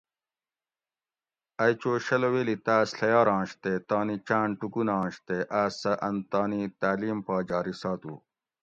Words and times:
ائی 1.63 1.73
چو 1.81 1.91
شلہ 2.05 2.29
ویلی 2.33 2.55
تاۤس 2.65 2.89
ڷیارانش 2.99 3.49
تے 3.61 3.73
تانی 3.87 4.15
چاۤن 4.27 4.49
ٹُوکوناش 4.59 5.13
تے 5.27 5.37
آۤس 5.61 5.73
سہ 5.81 5.91
ان 6.07 6.15
تانی 6.31 6.61
تعلیم 6.81 7.19
پا 7.25 7.35
جاری 7.49 7.73
ساتو 7.81 8.13